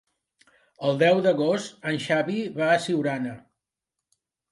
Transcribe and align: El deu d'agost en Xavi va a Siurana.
El 0.87 0.95
deu 1.01 1.19
d'agost 1.25 1.85
en 1.91 1.99
Xavi 2.05 2.37
va 2.55 2.71
a 2.77 2.79
Siurana. 2.87 3.35